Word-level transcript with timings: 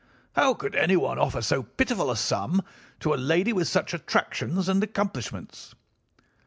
'How 0.35 0.55
could 0.55 0.75
anyone 0.75 1.19
offer 1.19 1.43
so 1.43 1.61
pitiful 1.61 2.09
a 2.09 2.17
sum 2.17 2.63
to 3.01 3.13
a 3.13 3.21
lady 3.21 3.53
with 3.53 3.67
such 3.67 3.93
attractions 3.93 4.67
and 4.67 4.83
accomplishments? 4.83 5.75